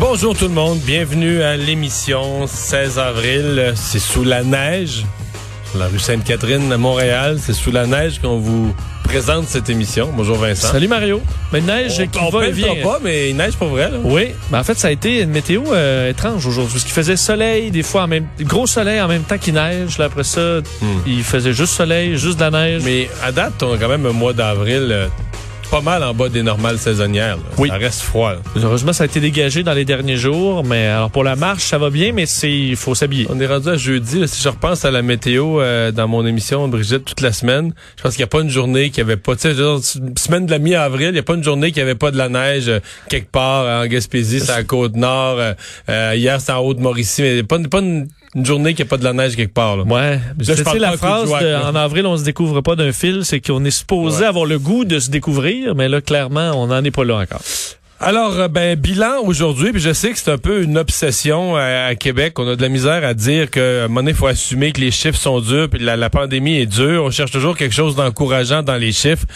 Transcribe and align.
Bonjour 0.00 0.36
tout 0.36 0.46
le 0.46 0.54
monde, 0.54 0.78
bienvenue 0.78 1.42
à 1.42 1.56
l'émission 1.56 2.46
16 2.46 3.00
avril. 3.00 3.72
C'est 3.74 3.98
sous 3.98 4.22
la 4.22 4.44
neige, 4.44 5.04
sur 5.70 5.80
la 5.80 5.88
rue 5.88 5.98
Sainte-Catherine 5.98 6.70
à 6.72 6.78
Montréal. 6.78 7.38
C'est 7.40 7.52
sous 7.52 7.72
la 7.72 7.84
neige 7.84 8.20
qu'on 8.20 8.38
vous 8.38 8.72
présente 9.02 9.48
cette 9.48 9.68
émission. 9.70 10.08
Bonjour 10.14 10.36
Vincent. 10.36 10.70
Salut 10.70 10.86
Mario. 10.86 11.20
Mais 11.52 11.60
neige 11.60 11.94
On, 11.98 12.06
qui 12.06 12.18
on 12.20 12.30
va 12.30 12.46
et 12.46 12.80
pas, 12.80 13.00
mais 13.02 13.30
il 13.30 13.36
neige 13.36 13.56
pour 13.56 13.68
vrai. 13.68 13.90
Là. 13.90 13.98
Oui, 14.04 14.28
ben 14.50 14.60
en 14.60 14.64
fait 14.64 14.78
ça 14.78 14.86
a 14.86 14.90
été 14.92 15.22
une 15.22 15.30
météo 15.30 15.64
euh, 15.72 16.10
étrange 16.10 16.46
aujourd'hui 16.46 16.74
parce 16.74 16.84
qu'il 16.84 16.94
faisait 16.94 17.16
soleil 17.16 17.72
des 17.72 17.82
fois 17.82 18.04
en 18.04 18.08
même 18.08 18.26
gros 18.42 18.68
soleil 18.68 19.00
en 19.00 19.08
même 19.08 19.22
temps 19.24 19.38
qu'il 19.38 19.54
neige. 19.54 19.98
Là, 19.98 20.04
après 20.04 20.24
ça, 20.24 20.60
il 21.08 21.24
faisait 21.24 21.52
juste 21.52 21.72
soleil, 21.72 22.16
juste 22.16 22.38
de 22.38 22.44
la 22.44 22.50
neige. 22.52 22.82
Mais 22.84 23.10
à 23.24 23.32
date, 23.32 23.60
on 23.64 23.72
a 23.72 23.78
quand 23.78 23.88
même 23.88 24.06
un 24.06 24.12
mois 24.12 24.32
d'avril 24.32 24.88
euh, 24.92 25.08
pas 25.70 25.80
mal 25.82 26.02
en 26.02 26.14
bas 26.14 26.28
des 26.28 26.42
normales 26.42 26.78
saisonnières. 26.78 27.36
là. 27.36 27.42
Oui. 27.58 27.68
Ça 27.68 27.76
reste 27.76 28.00
froid. 28.00 28.32
là. 28.32 28.38
Heureusement 28.56 28.92
ça 28.92 29.04
a 29.04 29.06
été 29.06 29.20
dégagé 29.20 29.62
dans 29.62 29.72
les 29.74 29.84
derniers 29.84 30.16
jours, 30.16 30.64
mais 30.64 30.86
alors 30.86 31.10
pour 31.10 31.24
la 31.24 31.36
marche 31.36 31.64
ça 31.64 31.78
va 31.78 31.90
bien, 31.90 32.12
mais 32.12 32.26
c'est 32.26 32.50
il 32.50 32.76
faut 32.76 32.94
s'habiller. 32.94 33.26
On 33.30 33.38
est 33.40 33.46
rendu 33.46 33.68
à 33.68 33.76
jeudi. 33.76 34.20
là. 34.20 34.26
si 34.26 34.42
je 34.42 34.48
repense 34.48 34.84
à 34.84 34.90
la 34.90 35.02
météo 35.02 35.60
euh, 35.60 35.90
dans 35.92 36.08
mon 36.08 36.24
émission 36.26 36.66
Brigitte 36.68 37.04
toute 37.04 37.20
la 37.20 37.32
semaine, 37.32 37.72
je 37.96 38.02
pense 38.02 38.12
qu'il 38.14 38.20
n'y 38.20 38.24
a 38.24 38.28
pas 38.28 38.40
une 38.40 38.50
journée 38.50 38.90
qui 38.90 39.00
avait 39.00 39.16
pas, 39.16 39.34
tu 39.36 39.42
sais, 39.42 39.54
je 39.54 39.78
semaine 40.18 40.46
de 40.46 40.50
la 40.50 40.58
mi-avril, 40.58 41.08
il 41.08 41.12
n'y 41.12 41.18
a 41.18 41.22
pas 41.22 41.34
une 41.34 41.44
journée 41.44 41.70
qui 41.72 41.80
avait 41.80 41.94
pas 41.94 42.10
de 42.10 42.16
la 42.16 42.28
neige 42.28 42.68
euh, 42.68 42.80
quelque 43.10 43.30
part 43.30 43.64
euh, 43.64 43.84
en 43.84 43.86
Gaspésie, 43.86 44.40
c'est 44.40 44.52
à 44.52 44.58
la 44.58 44.64
côte 44.64 44.96
nord. 44.96 45.36
euh, 45.38 45.52
euh, 45.90 46.12
hier, 46.16 46.40
c'est 46.40 46.52
en 46.52 46.60
Haute-Mauricie, 46.60 47.22
mais 47.22 47.42
pas, 47.42 47.58
pas 47.58 47.80
une, 47.80 48.08
une 48.34 48.44
journée 48.46 48.74
qui 48.74 48.82
a 48.82 48.84
pas 48.84 48.96
de 48.96 49.04
la 49.04 49.12
neige 49.12 49.36
quelque 49.36 49.54
part. 49.54 49.76
Là. 49.76 49.84
Ouais, 49.84 50.20
je 50.38 50.52
tu 50.52 50.62
sais 50.64 50.78
la 50.78 50.96
phrase 50.96 51.28
de, 51.30 51.54
en 51.64 51.74
avril 51.74 52.06
on 52.06 52.16
se 52.16 52.24
découvre 52.24 52.60
pas 52.60 52.76
d'un 52.76 52.92
fil, 52.92 53.24
c'est 53.24 53.40
qu'on 53.40 53.64
est 53.64 53.70
supposé 53.70 54.20
Ouais. 54.22 54.26
avoir 54.26 54.44
le 54.46 54.58
goût 54.58 54.84
de 54.84 54.98
se 54.98 55.10
découvrir, 55.10 55.57
mais 55.74 55.88
là 55.88 56.00
clairement 56.00 56.52
on 56.54 56.66
n'en 56.68 56.82
est 56.84 56.90
pas 56.90 57.04
là 57.04 57.16
encore. 57.16 57.42
Alors, 58.00 58.38
euh, 58.38 58.46
ben, 58.46 58.78
bilan 58.78 59.22
aujourd'hui, 59.24 59.72
puis 59.72 59.80
je 59.80 59.92
sais 59.92 60.12
que 60.12 60.18
c'est 60.18 60.30
un 60.30 60.38
peu 60.38 60.62
une 60.62 60.78
obsession 60.78 61.56
à, 61.56 61.86
à 61.86 61.94
Québec. 61.96 62.38
On 62.38 62.46
a 62.46 62.54
de 62.54 62.62
la 62.62 62.68
misère 62.68 63.04
à 63.04 63.12
dire 63.12 63.50
que, 63.50 63.86
à 63.86 63.86
un 63.86 64.14
faut 64.14 64.28
assumer 64.28 64.70
que 64.70 64.80
les 64.80 64.92
chiffres 64.92 65.18
sont 65.18 65.40
durs, 65.40 65.68
puis 65.68 65.80
la, 65.82 65.96
la 65.96 66.08
pandémie 66.08 66.58
est 66.58 66.66
dure. 66.66 67.02
On 67.04 67.10
cherche 67.10 67.32
toujours 67.32 67.56
quelque 67.56 67.74
chose 67.74 67.96
d'encourageant 67.96 68.62
dans 68.62 68.76
les 68.76 68.92
chiffres. 68.92 69.26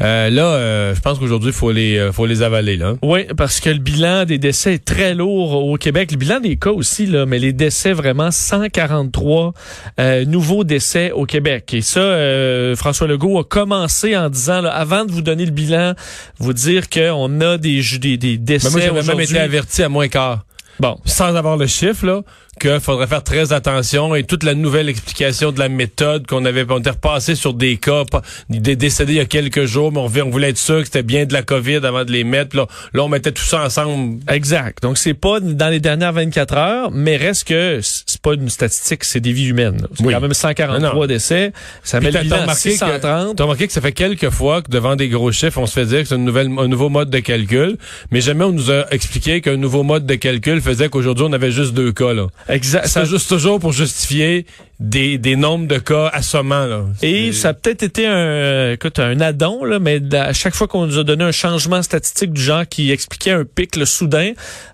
Euh, 0.00 0.30
là, 0.30 0.44
euh, 0.44 0.94
je 0.94 1.00
pense 1.00 1.18
qu'aujourd'hui, 1.18 1.50
faut 1.50 1.72
les, 1.72 1.98
euh, 1.98 2.12
faut 2.12 2.26
les 2.26 2.42
avaler, 2.42 2.76
là. 2.76 2.94
Oui, 3.02 3.24
parce 3.36 3.58
que 3.58 3.70
le 3.70 3.78
bilan 3.78 4.24
des 4.26 4.38
décès 4.38 4.74
est 4.74 4.84
très 4.84 5.14
lourd 5.14 5.66
au 5.66 5.76
Québec. 5.76 6.12
Le 6.12 6.16
bilan 6.16 6.38
des 6.38 6.56
cas 6.56 6.70
aussi, 6.70 7.06
là, 7.06 7.26
mais 7.26 7.40
les 7.40 7.52
décès 7.52 7.92
vraiment 7.92 8.30
143 8.30 9.54
euh, 9.98 10.24
nouveaux 10.24 10.62
décès 10.62 11.10
au 11.10 11.26
Québec. 11.26 11.74
Et 11.74 11.80
ça, 11.82 12.00
euh, 12.00 12.76
François 12.76 13.08
Legault 13.08 13.40
a 13.40 13.44
commencé 13.44 14.16
en 14.16 14.28
disant, 14.30 14.60
là, 14.60 14.70
avant 14.70 15.04
de 15.04 15.10
vous 15.10 15.22
donner 15.22 15.46
le 15.46 15.50
bilan, 15.50 15.94
vous 16.38 16.52
dire 16.52 16.88
qu'on 16.88 17.40
a 17.40 17.58
des, 17.58 17.82
des, 18.04 18.16
des 18.16 18.38
décès 18.38 18.68
Mais 18.68 18.90
moi, 18.90 19.00
j'avais 19.00 19.02
même 19.14 19.20
été 19.20 19.38
averti 19.38 19.82
à 19.82 19.88
moins 19.88 20.08
quart. 20.08 20.44
Bon, 20.80 20.98
Sans 21.04 21.34
avoir 21.36 21.56
le 21.56 21.66
chiffre, 21.66 22.04
là, 22.04 22.22
qu'il 22.70 22.80
faudrait 22.80 23.06
faire 23.06 23.22
très 23.22 23.52
attention 23.52 24.14
et 24.14 24.24
toute 24.24 24.42
la 24.42 24.54
nouvelle 24.54 24.88
explication 24.88 25.52
de 25.52 25.58
la 25.58 25.68
méthode 25.68 26.26
qu'on 26.26 26.44
avait, 26.44 26.64
on 26.68 26.78
était 26.78 26.90
repassé 26.90 27.34
sur 27.34 27.52
des 27.54 27.76
cas, 27.76 28.04
pas- 28.10 28.22
des 28.48 28.76
décédés 28.76 29.12
il 29.14 29.16
y 29.16 29.20
a 29.20 29.24
quelques 29.26 29.64
jours, 29.66 29.92
mais 29.92 29.98
on, 30.00 30.06
voulait- 30.06 30.22
on 30.22 30.30
voulait 30.30 30.50
être 30.50 30.58
sûr 30.58 30.78
que 30.80 30.84
c'était 30.86 31.02
bien 31.02 31.26
de 31.26 31.32
la 31.32 31.42
COVID 31.42 31.76
avant 31.84 32.04
de 32.04 32.12
les 32.12 32.24
mettre. 32.24 32.56
Là, 32.56 32.66
là, 32.92 33.02
on 33.04 33.08
mettait 33.08 33.32
tout 33.32 33.42
ça 33.44 33.62
ensemble. 33.64 34.20
Exact. 34.30 34.82
Donc 34.82 34.98
c'est 34.98 35.14
pas 35.14 35.40
dans 35.40 35.68
les 35.68 35.80
dernières 35.80 36.12
24 36.12 36.56
heures, 36.56 36.90
mais 36.90 37.16
reste 37.16 37.44
que 37.48 37.80
c'est 37.82 38.20
pas 38.22 38.34
une 38.34 38.48
statistique, 38.48 39.04
c'est 39.04 39.20
des 39.20 39.32
vies 39.32 39.48
humaines. 39.48 39.86
C'est 39.94 40.04
Oui. 40.04 40.14
quand 40.14 40.20
même 40.20 40.32
143 40.34 40.80
Non, 40.94 41.00
non. 41.00 41.06
décès. 41.06 41.52
Ça 41.82 41.98
Puis 41.98 42.06
met 42.06 42.12
le 42.12 42.18
t'as- 42.18 42.22
bilan 42.22 42.36
t'as 42.36 42.40
à 42.40 42.42
remarqué 42.44 42.62
que- 42.70 42.70
630. 42.76 43.36
T'as 43.36 43.44
remarqué 43.44 43.66
que 43.66 43.72
ça 43.72 43.80
fait 43.80 43.92
quelques 43.92 44.30
fois 44.30 44.62
que 44.62 44.70
devant 44.70 44.96
des 44.96 45.08
gros 45.08 45.30
chiffres, 45.32 45.58
on 45.58 45.66
se 45.66 45.72
fait 45.74 45.86
dire 45.86 46.00
que 46.02 46.08
c'est 46.08 46.14
une 46.16 46.24
nouvelle, 46.24 46.50
un 46.58 46.68
nouveau 46.68 46.88
mode 46.88 47.10
de 47.10 47.18
calcul, 47.18 47.76
mais 48.10 48.20
jamais 48.20 48.44
on 48.44 48.52
nous 48.52 48.70
a 48.70 48.86
expliqué 48.90 49.40
qu'un 49.40 49.56
nouveau 49.56 49.82
mode 49.82 50.06
de 50.06 50.14
calcul 50.14 50.60
faisait 50.60 50.88
qu'aujourd'hui 50.88 51.26
on 51.28 51.32
avait 51.32 51.50
juste 51.52 51.74
deux 51.74 51.92
cas. 51.92 52.12
Là. 52.14 52.26
Exact. 52.54 52.86
C'est 52.86 53.04
juste 53.04 53.28
toujours 53.28 53.58
pour 53.58 53.72
justifier 53.72 54.46
des, 54.80 55.18
des 55.18 55.36
nombres 55.36 55.66
de 55.68 55.78
cas 55.78 56.08
assommants. 56.12 56.66
Là. 56.66 56.84
Et 57.02 57.32
ça 57.32 57.50
a 57.50 57.54
peut-être 57.54 57.82
été 57.82 58.06
un, 58.06 58.10
euh, 58.14 58.72
écoute, 58.74 58.98
un 58.98 59.20
addon, 59.20 59.64
là, 59.64 59.78
mais 59.78 60.00
à 60.14 60.32
chaque 60.32 60.54
fois 60.54 60.66
qu'on 60.68 60.86
nous 60.86 60.98
a 60.98 61.04
donné 61.04 61.24
un 61.24 61.32
changement 61.32 61.82
statistique 61.82 62.32
du 62.32 62.42
genre 62.42 62.64
qui 62.68 62.90
expliquait 62.90 63.30
un 63.32 63.44
pic 63.44 63.76
le 63.76 63.84
soudain, 63.84 64.32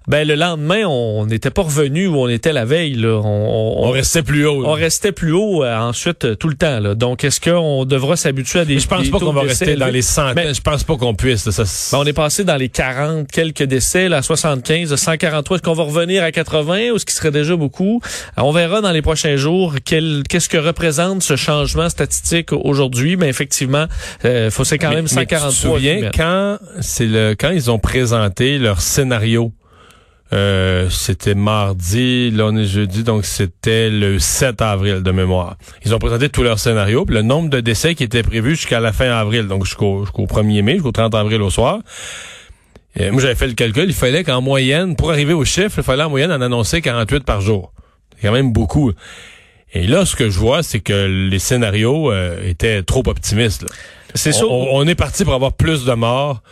ben 0.08 0.26
le 0.26 0.34
lendemain, 0.34 0.86
on 0.86 1.26
n'était 1.26 1.50
pas 1.50 1.62
revenu 1.62 2.06
où 2.08 2.16
on 2.16 2.28
était 2.28 2.52
la 2.52 2.64
veille. 2.64 2.94
Là. 2.94 3.20
On, 3.22 3.82
on- 3.84 3.88
on 3.88 3.90
restait 3.90 4.22
plus 4.22 4.46
haut. 4.46 4.62
là. 4.62 4.68
on 4.68 4.72
restait 4.72 5.12
plus 5.12 5.32
haut 5.32 5.62
euh, 5.62 5.76
ensuite 5.76 6.24
euh, 6.24 6.34
tout 6.34 6.48
le 6.48 6.56
temps. 6.56 6.80
Là. 6.80 6.94
Donc, 6.94 7.22
est-ce 7.22 7.40
qu'on 7.40 7.84
devra 7.84 8.16
s'habituer 8.16 8.60
à 8.60 8.64
des 8.64 8.74
Mais 8.74 8.80
je 8.80 8.88
pense 8.88 9.02
des 9.04 9.10
pas 9.10 9.18
qu'on 9.18 9.32
va 9.32 9.42
rester 9.42 9.76
dans 9.76 9.86
les 9.86 10.02
centaines. 10.02 10.46
Mais- 10.48 10.54
je 10.54 10.62
pense 10.62 10.82
pas 10.84 10.96
qu'on 10.96 11.14
puisse. 11.14 11.46
là. 11.46 11.52
Ça, 11.52 11.64
c'est- 11.66 11.94
Ben, 11.94 12.02
on 12.02 12.06
est 12.06 12.12
passé 12.12 12.42
dans 12.44 12.56
les 12.56 12.68
40 12.68 13.28
quelques 13.30 13.62
décès, 13.64 14.08
là, 14.08 14.18
à 14.18 14.22
75, 14.22 14.92
à 14.92 14.96
143. 14.96 15.56
Est-ce 15.58 15.62
qu'on 15.62 15.74
va 15.74 15.84
revenir 15.84 16.22
à 16.24 16.32
80 16.32 16.90
ou 16.92 16.98
ce 16.98 17.04
qui 17.04 17.14
serait 17.14 17.30
déjà 17.30 17.54
beaucoup? 17.54 18.00
Euh, 18.38 18.42
On 18.42 18.52
verra 18.52 18.80
dans 18.80 18.90
les 18.92 19.02
prochains 19.02 19.36
jours 19.36 19.74
qu'est-ce 20.28 20.48
que 20.48 20.56
représente 20.58 21.22
ce 21.22 21.36
changement 21.36 21.88
statistique 21.88 22.52
aujourd'hui? 22.52 23.16
Mais 23.16 23.28
effectivement, 23.28 23.86
euh, 24.24 24.50
faut 24.50 24.64
c'est 24.64 24.78
quand 24.78 24.90
Mais- 24.90 24.96
même 24.96 25.04
mais 25.04 25.08
143. 25.26 25.50
Tu 25.50 25.56
te 25.56 25.60
souviens 25.60 26.10
quand 26.16 26.58
c'est 26.80 27.06
le 27.06 27.34
quand 27.38 27.50
ils 27.50 27.70
ont 27.70 27.78
présenté 27.78 28.58
leur 28.58 28.80
scénario? 28.80 29.52
Euh, 30.32 30.88
c'était 30.90 31.34
mardi, 31.34 32.30
là 32.30 32.46
on 32.46 32.56
est 32.56 32.64
jeudi, 32.64 33.02
donc 33.02 33.24
c'était 33.24 33.90
le 33.90 34.20
7 34.20 34.62
avril 34.62 35.02
de 35.02 35.10
mémoire. 35.10 35.56
Ils 35.84 35.92
ont 35.92 35.98
présenté 35.98 36.28
tous 36.28 36.44
leurs 36.44 36.60
scénarios, 36.60 37.04
puis 37.04 37.16
le 37.16 37.22
nombre 37.22 37.50
de 37.50 37.58
décès 37.58 37.96
qui 37.96 38.04
était 38.04 38.22
prévu 38.22 38.50
jusqu'à 38.54 38.78
la 38.78 38.92
fin 38.92 39.10
avril, 39.10 39.48
donc 39.48 39.64
jusqu'au 39.64 40.04
jusqu'au 40.04 40.26
1er 40.26 40.62
mai, 40.62 40.74
jusqu'au 40.74 40.92
30 40.92 41.16
avril 41.16 41.42
au 41.42 41.50
soir. 41.50 41.80
Et 42.94 43.10
moi 43.10 43.20
j'avais 43.20 43.34
fait 43.34 43.48
le 43.48 43.54
calcul, 43.54 43.86
il 43.88 43.92
fallait 43.92 44.22
qu'en 44.22 44.40
moyenne, 44.40 44.94
pour 44.94 45.10
arriver 45.10 45.32
au 45.32 45.44
chiffre, 45.44 45.78
il 45.78 45.82
fallait 45.82 46.04
en 46.04 46.10
moyenne 46.10 46.30
en 46.30 46.40
annoncer 46.40 46.80
48 46.80 47.24
par 47.24 47.40
jour. 47.40 47.72
C'est 48.16 48.28
quand 48.28 48.32
même 48.32 48.52
beaucoup. 48.52 48.92
Et 49.72 49.86
là, 49.86 50.04
ce 50.04 50.16
que 50.16 50.28
je 50.30 50.38
vois, 50.38 50.62
c'est 50.62 50.80
que 50.80 51.28
les 51.30 51.38
scénarios 51.38 52.10
euh, 52.10 52.48
étaient 52.48 52.82
trop 52.82 53.02
optimistes. 53.06 53.62
là. 53.62 53.68
C'est 54.16 54.30
On- 54.30 54.38
sûr. 54.38 54.50
On, 54.50 54.68
on 54.80 54.86
est 54.88 54.96
parti 54.96 55.24
pour 55.24 55.34
avoir 55.34 55.52
plus 55.52 55.84
de 55.84 55.92
morts. 55.92 56.42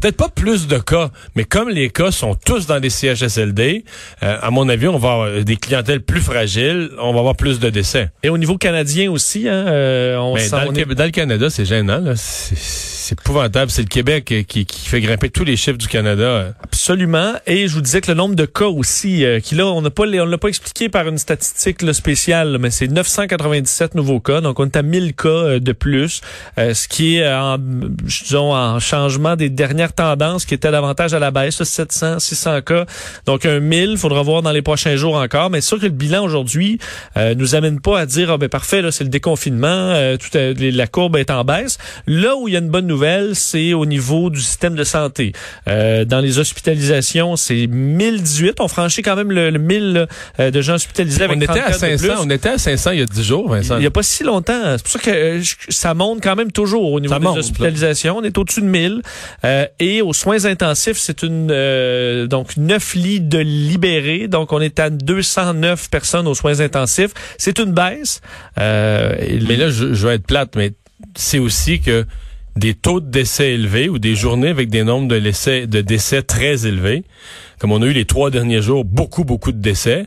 Peut-être 0.00 0.16
pas 0.16 0.28
plus 0.28 0.68
de 0.68 0.78
cas, 0.78 1.10
mais 1.34 1.42
comme 1.42 1.68
les 1.68 1.90
cas 1.90 2.12
sont 2.12 2.36
tous 2.36 2.66
dans 2.68 2.78
les 2.78 2.90
CHSLD, 2.90 3.84
euh, 4.22 4.38
à 4.40 4.52
mon 4.52 4.68
avis, 4.68 4.86
on 4.86 4.98
va 4.98 5.12
avoir 5.12 5.42
des 5.42 5.56
clientèles 5.56 6.00
plus 6.02 6.20
fragiles, 6.20 6.90
on 7.00 7.12
va 7.12 7.18
avoir 7.18 7.34
plus 7.34 7.58
de 7.58 7.70
décès. 7.70 8.10
Et 8.22 8.28
au 8.28 8.38
niveau 8.38 8.56
canadien 8.56 9.10
aussi, 9.10 9.48
hein, 9.48 9.64
euh, 9.66 10.16
on 10.18 10.36
sent- 10.36 10.50
dans, 10.50 10.70
le, 10.70 10.78
est- 10.78 10.94
dans 10.94 11.04
le 11.06 11.10
Canada, 11.10 11.50
c'est 11.50 11.64
gênant. 11.64 11.98
là. 11.98 12.12
C'est 12.14 12.54
c'est 13.08 13.18
épouvantable. 13.20 13.70
C'est 13.70 13.82
le 13.82 13.88
Québec 13.88 14.30
euh, 14.32 14.42
qui, 14.42 14.66
qui 14.66 14.86
fait 14.88 15.00
grimper 15.00 15.30
tous 15.30 15.44
les 15.44 15.56
chiffres 15.56 15.78
du 15.78 15.88
Canada. 15.88 16.22
euh. 16.22 16.52
Absolument. 16.62 17.32
Et 17.46 17.66
je 17.66 17.74
vous 17.74 17.80
disais 17.80 18.00
que 18.02 18.10
le 18.10 18.16
nombre 18.16 18.34
de 18.34 18.44
cas 18.44 18.66
aussi, 18.66 19.24
euh, 19.24 19.40
qui 19.40 19.54
là, 19.54 19.66
on 19.66 19.80
n'a 19.80 19.90
pas, 19.90 20.04
on 20.04 20.24
l'a 20.26 20.38
pas 20.38 20.48
expliqué 20.48 20.90
par 20.90 21.08
une 21.08 21.16
statistique 21.16 21.80
là, 21.82 21.94
spéciale, 21.94 22.58
mais 22.60 22.70
c'est 22.70 22.86
997 22.86 23.94
nouveaux 23.94 24.20
cas. 24.20 24.42
Donc, 24.42 24.60
on 24.60 24.66
est 24.66 24.76
à 24.76 24.82
1000 24.82 25.14
cas 25.14 25.28
euh, 25.28 25.60
de 25.60 25.72
plus, 25.72 26.20
euh, 26.58 26.74
ce 26.74 26.86
qui 26.86 27.16
est 27.16 27.32
en, 27.32 27.56
disons, 27.58 28.54
en 28.54 28.78
changement 28.80 29.34
des 29.34 29.48
dernières 29.48 29.94
tendances 29.94 30.44
qui 30.44 30.54
étaient 30.54 30.70
davantage 30.70 31.14
à 31.14 31.18
la 31.18 31.30
baisse, 31.30 31.58
là, 31.58 31.64
700, 31.64 32.18
600 32.18 32.60
cas. 32.60 32.84
Donc, 33.24 33.46
un 33.46 33.60
1000, 33.60 33.96
faudra 33.96 34.22
voir 34.22 34.42
dans 34.42 34.52
les 34.52 34.62
prochains 34.62 34.96
jours 34.96 35.16
encore. 35.16 35.50
Mais 35.50 35.60
c'est 35.62 35.68
sûr 35.68 35.78
que 35.78 35.86
le 35.86 35.90
bilan 35.90 36.22
aujourd'hui 36.24 36.78
nous 37.36 37.54
amène 37.54 37.80
pas 37.80 38.00
à 38.00 38.06
dire, 38.06 38.30
ah 38.30 38.38
ben 38.38 38.48
parfait, 38.48 38.82
là, 38.82 38.92
c'est 38.92 39.04
le 39.04 39.10
déconfinement, 39.10 40.16
tout, 40.18 40.28
la 40.34 40.86
courbe 40.86 41.16
est 41.16 41.30
en 41.30 41.44
baisse. 41.44 41.78
Là 42.06 42.36
où 42.36 42.48
il 42.48 42.54
y 42.54 42.56
a 42.56 42.60
une 42.60 42.68
bonne 42.68 42.86
nouvelle, 42.86 42.97
c'est 43.34 43.72
au 43.74 43.86
niveau 43.86 44.30
du 44.30 44.40
système 44.40 44.74
de 44.74 44.84
santé. 44.84 45.32
Euh, 45.68 46.04
dans 46.04 46.20
les 46.20 46.38
hospitalisations, 46.38 47.36
c'est 47.36 47.66
1018. 47.66 48.56
On 48.60 48.68
franchit 48.68 49.02
quand 49.02 49.16
même 49.16 49.30
le, 49.32 49.50
le 49.50 49.58
1000 49.58 50.06
euh, 50.40 50.50
de 50.50 50.60
gens 50.62 50.74
hospitalisés 50.74 51.22
avec 51.24 51.36
On 51.36 51.40
était 51.40 51.52
à 51.60 51.70
34 51.70 51.72
de 51.72 51.78
500. 51.78 52.04
plus. 52.06 52.12
On 52.26 52.30
était 52.30 52.48
à 52.48 52.58
500 52.58 52.90
il 52.92 52.98
y 53.00 53.02
a 53.02 53.06
10 53.06 53.22
jours, 53.24 53.48
Vincent. 53.50 53.76
Il 53.76 53.80
n'y 53.80 53.86
a 53.86 53.90
pas 53.90 54.02
si 54.02 54.24
longtemps. 54.24 54.76
C'est 54.76 54.82
pour 54.82 54.92
ça 54.92 54.98
que 54.98 55.10
euh, 55.10 55.40
je- 55.42 55.54
ça 55.68 55.94
monte 55.94 56.22
quand 56.22 56.36
même 56.36 56.52
toujours 56.52 56.92
au 56.92 57.00
niveau 57.00 57.12
Ça 57.14 57.18
des 57.18 57.24
monte, 57.24 57.34
là. 57.36 57.40
hospitalisations. 57.40 58.16
On 58.18 58.22
est 58.22 58.36
au-dessus 58.38 58.60
de 58.60 58.66
1000. 58.66 59.02
Euh, 59.44 59.66
et 59.78 60.02
aux 60.02 60.12
soins 60.12 60.44
intensifs, 60.44 60.98
c'est 60.98 61.22
une 61.22 61.48
euh, 61.50 62.26
donc 62.26 62.56
9 62.56 62.94
lits 62.94 63.20
de 63.20 63.38
libérés. 63.38 64.28
Donc, 64.28 64.52
on 64.52 64.60
est 64.60 64.78
à 64.80 64.90
209 64.90 65.90
personnes 65.90 66.26
aux 66.26 66.34
soins 66.34 66.60
intensifs. 66.60 67.12
C'est 67.38 67.58
une 67.58 67.72
baisse. 67.72 68.20
Mais 68.56 69.56
là, 69.56 69.70
je, 69.70 69.94
je 69.94 70.06
vais 70.06 70.14
être 70.16 70.26
plate, 70.26 70.54
mais 70.56 70.72
c'est 71.16 71.38
aussi 71.38 71.80
que 71.80 72.04
des 72.58 72.74
taux 72.74 73.00
de 73.00 73.10
décès 73.10 73.52
élevés 73.52 73.88
ou 73.88 73.98
des 73.98 74.14
journées 74.14 74.48
avec 74.48 74.68
des 74.68 74.84
nombres 74.84 75.08
de 75.08 75.18
décès, 75.18 75.66
de 75.66 75.80
décès 75.80 76.22
très 76.22 76.66
élevés, 76.66 77.04
comme 77.58 77.72
on 77.72 77.82
a 77.82 77.86
eu 77.86 77.92
les 77.92 78.04
trois 78.04 78.30
derniers 78.30 78.62
jours, 78.62 78.84
beaucoup, 78.84 79.24
beaucoup 79.24 79.52
de 79.52 79.60
décès, 79.60 80.06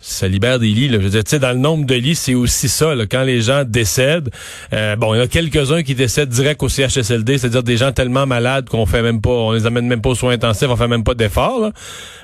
ça 0.00 0.28
libère 0.28 0.58
des 0.58 0.68
lits. 0.68 0.88
Je 0.88 0.96
veux 0.96 1.10
dire, 1.10 1.24
tu 1.24 1.30
sais, 1.30 1.38
dans 1.38 1.52
le 1.52 1.58
nombre 1.58 1.84
de 1.84 1.94
lits, 1.94 2.14
c'est 2.14 2.34
aussi 2.34 2.68
ça. 2.68 2.94
Quand 3.10 3.22
les 3.22 3.42
gens 3.42 3.64
décèdent, 3.64 4.30
euh, 4.72 4.96
bon, 4.96 5.14
il 5.14 5.18
y 5.18 5.20
en 5.20 5.24
a 5.24 5.28
quelques-uns 5.28 5.82
qui 5.82 5.94
décèdent 5.94 6.30
direct 6.30 6.62
au 6.62 6.68
CHSLD, 6.68 7.38
c'est-à-dire 7.38 7.62
des 7.62 7.76
gens 7.76 7.92
tellement 7.92 8.26
malades 8.26 8.68
qu'on 8.68 8.86
fait 8.86 9.02
même 9.02 9.20
pas, 9.20 9.30
on 9.30 9.52
les 9.52 9.66
amène 9.66 9.86
même 9.86 10.00
pas 10.00 10.10
aux 10.10 10.14
soins 10.14 10.32
intensifs, 10.32 10.68
on 10.68 10.76
fait 10.76 10.88
même 10.88 11.04
pas 11.04 11.14
d'efforts. 11.14 11.70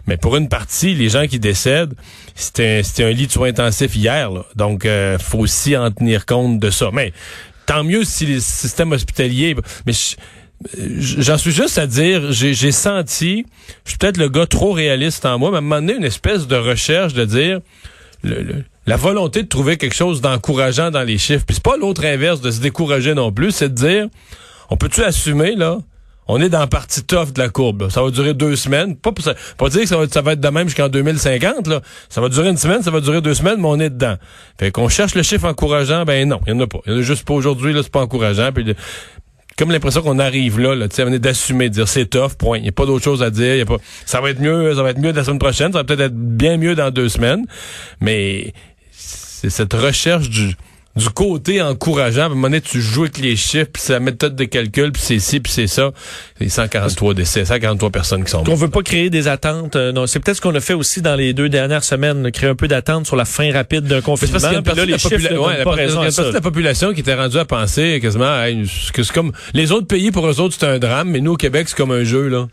Mais 0.07 0.17
pour 0.17 0.37
une 0.37 0.49
partie, 0.49 0.95
les 0.95 1.11
gens 1.11 1.27
qui 1.27 1.39
décèdent, 1.39 1.95
c'était 2.35 2.83
un 3.01 3.11
lit 3.11 3.27
de 3.27 3.33
soins 3.33 3.49
intensifs 3.49 3.95
hier. 3.95 4.31
Donc, 4.55 4.87
euh, 4.87 5.19
faut 5.19 5.39
aussi 5.39 5.77
en 5.77 5.91
tenir 5.91 6.25
compte 6.25 6.59
de 6.59 6.71
ça. 6.71 6.91
Mais 6.93 7.13
tant 7.67 7.85
mieux 7.85 8.05
si 8.05 8.27
le 8.27 8.41
système 8.41 8.93
hospitalier... 8.93 9.57
Mais 9.87 9.93
J'en 10.79 11.37
suis 11.37 11.53
juste 11.53 11.77
à 11.77 11.87
dire, 11.87 12.33
j'ai 12.33 12.73
senti, 12.73 13.45
je 13.85 13.91
suis 13.91 13.99
peut-être 13.99 14.17
le 14.17 14.29
gars 14.29 14.47
trop 14.47 14.73
réaliste 14.73 15.27
en 15.27 15.39
moi, 15.39 15.51
mais 15.51 15.57
à 15.57 15.59
un 15.59 15.63
moment 15.63 15.93
une 15.93 16.05
espèce 16.05 16.47
de 16.47 16.57
recherche 16.57 17.13
de 17.13 17.25
dire 17.25 17.61
la 18.87 18.97
volonté 18.97 19.43
de 19.43 19.49
trouver 19.49 19.77
quelque 19.77 19.95
chose 19.95 20.21
d'encourageant 20.21 20.91
dans 20.91 21.03
les 21.03 21.19
chiffres. 21.19 21.45
Puis 21.45 21.57
c'est 21.57 21.63
pas 21.63 21.77
l'autre 21.77 22.05
inverse 22.05 22.41
de 22.41 22.51
se 22.51 22.61
décourager 22.61 23.15
non 23.15 23.33
plus, 23.33 23.53
c'est 23.53 23.69
de 23.69 23.75
dire 23.75 24.09
on 24.71 24.77
peut-tu 24.77 25.03
assumer 25.03 25.55
là 25.57 25.79
on 26.29 26.41
est 26.41 26.49
dans 26.49 26.59
la 26.59 26.67
partie 26.67 27.05
tough 27.05 27.33
de 27.33 27.39
la 27.39 27.49
courbe. 27.49 27.89
Ça 27.89 28.03
va 28.03 28.11
durer 28.11 28.35
deux 28.35 28.57
semaines. 28.57 28.97
Pas, 28.97 29.13
pour 29.13 29.25
ça, 29.25 29.35
pas 29.57 29.69
dire 29.69 29.83
que 29.83 29.87
ça 29.89 30.23
va, 30.23 30.33
être 30.33 30.41
de 30.41 30.49
même 30.49 30.69
jusqu'en 30.69 30.89
2050. 30.89 31.67
Là. 31.67 31.81
Ça 32.09 32.21
va 32.21 32.29
durer 32.29 32.49
une 32.49 32.57
semaine, 32.57 32.83
ça 32.83 32.91
va 32.91 33.01
durer 33.01 33.21
deux 33.21 33.35
semaines, 33.35 33.59
mais 33.59 33.69
on 33.69 33.79
est 33.79 33.91
dedans. 33.91 34.17
Fait 34.59 34.71
qu'on 34.71 34.89
cherche 34.89 35.15
le 35.15 35.23
chiffre 35.23 35.47
encourageant, 35.47 36.05
ben 36.05 36.29
non, 36.29 36.41
il 36.47 36.55
n'y 36.55 36.61
en 36.61 36.65
a 36.65 36.67
pas. 36.67 36.79
Il 36.87 36.93
y 36.93 36.97
en 36.97 36.99
a 36.99 37.03
juste 37.03 37.25
pas 37.25 37.35
aujourd'hui, 37.35 37.73
là, 37.73 37.83
c'est 37.83 37.93
pas 37.93 38.01
encourageant. 38.01 38.51
Puis 38.53 38.75
comme 39.57 39.71
l'impression 39.71 40.03
qu'on 40.03 40.19
arrive 40.19 40.61
là, 40.61 40.75
là 40.75 40.89
tu 40.89 40.97
sais, 40.97 41.19
d'assumer, 41.19 41.71
de 41.71 41.75
dire 41.75 41.89
c'est 41.89 42.07
tough, 42.07 42.35
point. 42.39 42.59
Il 42.59 42.63
n'y 42.63 42.69
a 42.69 42.73
pas 42.73 42.87
d'autre 42.87 43.05
chose 43.05 43.23
à 43.23 43.31
dire. 43.31 43.57
Y 43.57 43.63
a 43.63 43.67
pas, 43.67 43.79
ça 44.05 44.21
va 44.21 44.31
être 44.31 44.41
mieux, 44.41 44.75
ça 44.75 44.83
va 44.83 44.91
être 44.91 44.99
mieux 44.99 45.13
la 45.13 45.25
semaine 45.25 45.39
prochaine, 45.39 45.73
ça 45.73 45.79
va 45.79 45.85
peut-être 45.85 46.01
être 46.01 46.17
bien 46.17 46.57
mieux 46.57 46.75
dans 46.75 46.91
deux 46.91 47.09
semaines. 47.09 47.47
Mais 48.01 48.53
c'est 48.91 49.51
cette 49.51 49.75
recherche 49.75 50.29
du 50.29 50.57
du 50.97 51.11
côté 51.11 51.61
encourageant. 51.61 52.23
À 52.23 52.27
un 52.27 52.29
moment 52.31 52.43
donné, 52.43 52.61
tu 52.61 52.81
joues 52.81 53.03
avec 53.03 53.19
les 53.19 53.37
chiffres, 53.37 53.71
puis 53.73 53.83
c'est 53.83 53.93
la 53.93 54.01
méthode 54.01 54.35
de 54.35 54.45
calcul, 54.45 54.93
puis 54.93 55.03
c'est 55.03 55.19
ci, 55.19 55.41
puis 55.41 55.53
c'est 55.53 55.67
ça. 55.67 55.93
C'est 56.39 56.49
143 56.49 57.15
décès, 57.15 57.45
143 57.45 57.91
personnes 57.91 58.25
qui 58.25 58.31
sont 58.31 58.39
mortes. 58.39 58.49
On 58.49 58.55
veut 58.55 58.71
pas 58.71 58.83
créer 58.83 59.11
des 59.11 59.29
attentes. 59.29 59.77
Euh, 59.77 59.93
non, 59.93 60.07
c'est 60.07 60.21
peut-être 60.21 60.39
ce 60.39 60.41
qu'on 60.41 60.55
a 60.55 60.61
fait 60.61 60.75
aussi 60.75 61.03
dans 61.03 61.15
les 61.15 61.33
deux 61.35 61.49
dernières 61.49 61.85
semaines, 61.85 62.31
créer 62.33 62.49
un 62.49 62.55
peu 62.55 62.69
d'attente 62.69 63.07
sur 63.07 63.17
la 63.17 63.25
fin 63.25 63.53
rapide 63.53 63.85
d'un 63.85 64.01
confinement. 64.01 64.33
Parce 64.33 64.45
qu'il 64.45 64.53
y 64.53 64.57
a 64.57 64.59
une 64.59 64.65
partie, 64.65 64.87
de, 64.87 66.33
la, 66.33 66.41
population 66.41 66.93
qui 66.93 67.01
était 67.01 67.15
rendue 67.15 67.39
à 67.39 67.45
penser 67.45 68.01
quasiment 68.01 68.45
que 68.93 69.03
c'est 69.03 69.13
comme 69.13 69.33
les 69.55 69.73
autres 69.73 69.87
pays 69.87 70.11
pour 70.11 70.27
eux 70.27 70.41
autres 70.41 70.57
c'est 70.59 70.67
un 70.67 70.79
drame, 70.79 71.11
mais 71.11 71.21
nous 71.21 71.33
au 71.33 71.37
Québec 71.37 71.69
c'est 71.69 71.77
comme 71.77 71.91
un 71.91 72.05
jeu 72.05 72.29
là. 72.29 72.47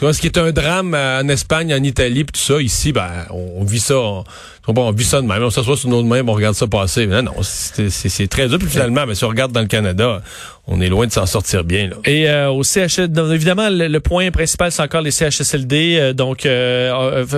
Ce 0.00 0.20
qui 0.20 0.28
est 0.28 0.38
un 0.38 0.52
drame 0.52 0.94
euh, 0.94 1.22
en 1.22 1.28
Espagne, 1.28 1.74
en 1.74 1.82
Italie, 1.82 2.22
puis 2.22 2.32
tout 2.32 2.54
ça, 2.54 2.62
ici, 2.62 2.92
ben, 2.92 3.10
on, 3.30 3.64
vit 3.64 3.80
ça, 3.80 3.96
on, 3.98 4.24
on, 4.68 4.92
vit 4.92 5.04
ça 5.04 5.20
de 5.20 5.26
même. 5.26 5.42
On 5.42 5.50
s'assoit 5.50 5.76
sur 5.76 5.88
nos 5.88 6.04
mains, 6.04 6.22
on 6.24 6.32
regarde 6.32 6.54
ça 6.54 6.68
passer. 6.68 7.06
Mais 7.08 7.20
non, 7.20 7.32
c'est 7.42 8.28
très 8.28 8.46
dur. 8.48 8.58
Puis 8.58 8.68
finalement, 8.68 9.06
mais 9.06 9.16
si 9.16 9.24
on 9.24 9.28
regarde 9.28 9.50
dans 9.50 9.60
le 9.60 9.66
Canada, 9.66 10.22
on 10.68 10.80
est 10.80 10.88
loin 10.88 11.06
de 11.06 11.12
s'en 11.12 11.26
sortir 11.26 11.64
bien. 11.64 11.88
Là. 11.88 11.96
Et 12.04 12.30
euh, 12.30 12.48
au 12.48 12.62
CHSLD, 12.62 13.20
évidemment, 13.34 13.68
le, 13.70 13.98
point 13.98 14.30
principal, 14.30 14.70
c'est 14.70 14.82
encore 14.82 15.02
les 15.02 15.10
CHSLD. 15.10 15.96
Euh, 15.98 16.12
donc, 16.12 16.46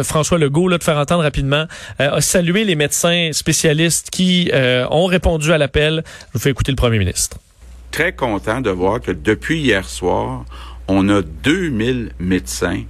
François 0.05 0.37
Legault, 0.37 0.69
là, 0.69 0.77
de 0.77 0.85
faire 0.85 0.99
entendre 0.99 1.23
rapidement, 1.23 1.65
a 1.99 2.21
salué 2.21 2.65
les 2.65 2.77
médecins 2.77 3.31
spécialistes 3.33 4.11
qui 4.11 4.51
ont 4.91 5.07
répondu 5.07 5.51
à 5.53 5.59
l'appel. 5.59 6.05
Je 6.05 6.33
vous 6.35 6.41
fais 6.41 6.51
écouter 6.51 6.73
le 6.73 6.77
premier 6.77 6.99
ministre. 6.99 7.39
Très 7.91 8.13
content 8.13 8.61
de 8.61 8.71
voir 8.71 9.01
que 9.01 9.11
depuis 9.11 9.61
hier 9.61 9.89
soir, 9.89 10.45
on 10.91 11.09
a 11.09 11.23
2000 11.23 12.11
médecins 12.19 12.83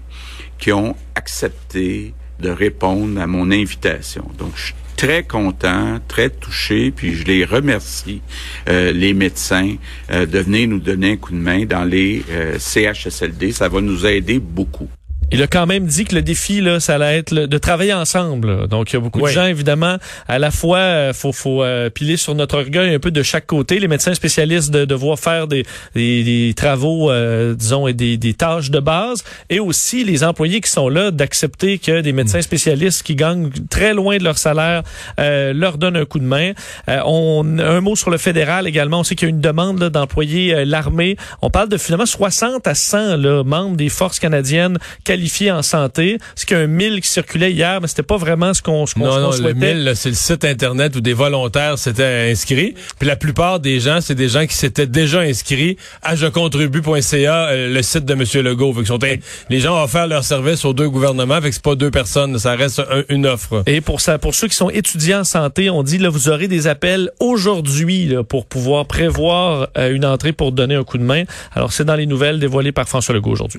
qui 0.59 0.73
ont 0.73 0.97
accepté 1.15 2.15
de 2.41 2.51
répondre 2.51 3.21
à 3.21 3.27
mon 3.27 3.51
invitation. 3.51 4.25
Donc, 4.39 4.53
je 4.57 4.67
suis 4.67 4.75
très 4.97 5.23
content, 5.23 5.99
très 6.09 6.29
touché, 6.31 6.91
puis 6.91 7.15
je 7.15 7.25
les 7.25 7.45
remercie, 7.45 8.21
euh, 8.69 8.93
les 8.93 9.15
médecins, 9.15 9.77
euh, 10.11 10.27
de 10.27 10.39
venir 10.39 10.69
nous 10.69 10.79
donner 10.79 11.13
un 11.13 11.17
coup 11.17 11.33
de 11.33 11.39
main 11.39 11.65
dans 11.65 11.85
les 11.85 12.23
euh, 12.31 12.59
CHSLD. 12.59 13.53
Ça 13.53 13.69
va 13.69 13.81
nous 13.81 14.07
aider 14.07 14.39
beaucoup. 14.39 14.89
Il 15.33 15.43
a 15.43 15.47
quand 15.47 15.67
même 15.67 15.87
dit 15.87 16.05
que 16.05 16.17
le 16.17 16.23
défi, 16.23 16.61
là, 16.61 16.81
ça 16.81 16.97
allait 16.97 17.19
être 17.19 17.33
de 17.33 17.59
travailler 17.59 17.93
ensemble. 17.93 18.67
Donc, 18.67 18.91
il 18.91 18.95
y 18.95 18.97
a 18.97 19.01
beaucoup 19.01 19.21
de 19.21 19.29
gens, 19.29 19.47
évidemment, 19.47 19.97
à 20.27 20.39
la 20.41 20.51
fois, 20.51 20.79
euh, 20.79 21.13
faut, 21.13 21.33
faut 21.33 21.63
euh, 21.63 21.89
piler 21.89 22.17
sur 22.17 22.35
notre 22.35 22.59
orgueil 22.59 22.93
un 22.95 22.99
peu 22.99 23.13
de 23.13 23.23
chaque 23.23 23.47
côté. 23.47 23.79
Les 23.79 23.87
médecins 23.87 24.15
spécialistes 24.15 24.73
de 24.73 24.85
devoir 24.85 25.21
faire 25.21 25.47
des, 25.47 25.65
des, 25.95 26.53
travaux, 26.57 27.13
euh, 27.13 27.55
disons, 27.55 27.87
et 27.87 27.93
des, 27.93 28.17
des 28.17 28.35
tâches 28.35 28.71
de 28.71 28.81
base, 28.81 29.23
et 29.51 29.61
aussi 29.61 30.03
les 30.03 30.25
employés 30.25 30.61
qui 30.61 30.71
sont 30.71 30.89
là 30.89 31.13
d'accepter 31.13 31.79
que 31.79 32.01
des 32.01 32.13
médecins 32.13 32.43
spécialistes 32.43 33.05
qui 33.05 33.15
gagnent 33.15 33.51
très 33.71 33.95
loin 33.95 34.19
de 34.19 34.25
leur 34.25 34.39
salaire 34.39 34.83
leur 35.19 35.79
donnent 35.79 35.97
un 35.97 36.05
coup 36.05 36.19
de 36.19 36.25
main. 36.25 36.53
on 36.89 37.59
un 37.59 37.81
mot 37.81 37.97
sur 37.97 38.11
le 38.11 38.19
fédéral 38.19 38.67
également. 38.67 39.01
On 39.01 39.05
sait 39.05 39.15
qu'il 39.15 39.29
y 39.29 39.31
a 39.31 39.35
une 39.35 39.41
demande 39.41 39.79
d'employer 39.79 40.65
l'armée. 40.65 41.17
On 41.43 41.51
parle 41.51 41.69
de 41.69 41.77
finalement 41.77 42.07
60 42.07 42.67
à 42.67 42.75
100 42.75 43.17
là, 43.17 43.45
membres 43.45 43.77
des 43.77 43.89
forces 43.89 44.19
canadiennes 44.19 44.79
qualifiés 45.21 45.53
en 45.53 45.63
santé. 45.63 46.19
C'est 46.35 46.47
qu'il 46.47 46.57
y 46.57 46.61
a 46.61 46.63
un 46.63 46.67
1000 46.67 47.01
qui 47.03 47.09
circulait 47.09 47.53
hier, 47.53 47.81
mais 47.81 47.89
c'était 47.89 48.03
pas 48.03 48.17
vraiment 48.17 48.55
ce 48.55 48.63
qu'on 48.63 48.87
qu 48.87 48.99
Non, 48.99 49.21
non, 49.21 49.31
le 49.31 49.53
1000, 49.53 49.93
c'est 49.95 50.09
le 50.09 50.15
site 50.15 50.45
Internet 50.45 50.97
où 50.97 51.01
des 51.01 51.13
volontaires 51.13 51.79
s'étaient 51.79 52.31
inscrits. 52.31 52.75
Puis 52.99 53.07
la 53.07 53.17
plupart 53.17 53.61
des 53.61 53.81
gens, 53.81 54.01
c'est 54.01 54.15
des 54.15 54.29
gens 54.29 54.47
qui 54.47 54.55
s'étaient 54.55 54.87
déjà 54.87 55.21
inscrits 55.21 55.77
à 56.03 56.17
jecontribue.ca, 56.17 57.49
euh, 57.49 57.75
le 57.75 57.83
site 57.83 58.07
de 58.07 58.15
M. 58.15 58.25
Legault. 58.43 58.73
Fait 58.73 58.81
que 58.81 58.87
sont 58.87 58.99
les 59.51 59.61
gens 59.61 59.79
ont 59.79 59.83
offert 59.83 60.07
leur 60.07 60.25
service 60.25 60.65
aux 60.65 60.73
deux 60.73 60.89
gouvernements, 60.89 61.41
fait 61.41 61.49
que 61.49 61.55
c'est 61.55 61.63
pas 61.63 61.75
deux 61.75 61.91
personnes, 61.91 62.39
ça 62.39 62.55
reste 62.55 62.83
une 63.09 63.27
offre. 63.27 63.63
Et 63.67 63.81
pour 63.81 64.01
ça, 64.01 64.19
pour 64.19 64.35
ceux 64.35 64.49
qui 64.49 64.57
sont 64.57 64.71
étudiants 64.71 65.21
en 65.21 65.25
santé, 65.25 65.69
on 65.69 65.83
dit, 65.83 65.99
là, 65.99 66.09
vous 66.09 66.29
aurez 66.29 66.49
des 66.49 66.67
appels 66.67 67.11
aujourd'hui 67.21 68.15
pour 68.29 68.47
pouvoir 68.47 68.87
prévoir 68.87 69.69
euh, 69.77 69.95
une 69.95 70.05
entrée 70.05 70.33
pour 70.33 70.53
donner 70.53 70.77
un 70.77 70.85
coup 70.85 70.99
de 70.99 71.03
main. 71.03 71.25
Alors, 71.55 71.73
c'est 71.73 71.85
dans 71.85 71.97
les 71.97 72.07
nouvelles 72.07 72.39
dévoilées 72.39 72.73
par 72.73 72.89
François 72.89 73.15
Legault 73.15 73.33
aujourd'hui. 73.33 73.59